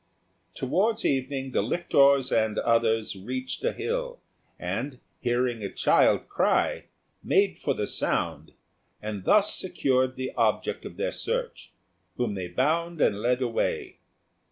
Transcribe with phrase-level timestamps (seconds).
[0.55, 4.19] Towards evening the lictors and others reached a hill,
[4.57, 6.85] and, hearing a child cry,
[7.23, 8.53] made for the sound,
[8.99, 11.71] and thus secured the object of their search,
[12.17, 13.99] whom they bound and led away.